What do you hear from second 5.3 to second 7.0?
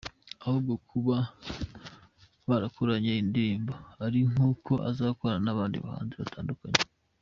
n’abandi bahanzi batandukanye.